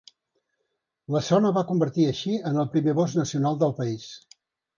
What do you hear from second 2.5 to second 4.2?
en el primer bosc nacional del país.